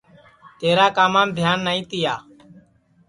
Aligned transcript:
تیرا 0.59 0.87
کامام 0.97 1.27
دھیان 1.37 1.59
نائی 1.65 1.81
تیا 1.89 2.15